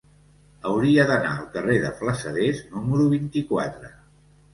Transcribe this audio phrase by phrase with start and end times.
[0.69, 3.93] Hauria d'anar al carrer de Flassaders número vint-i-quatre.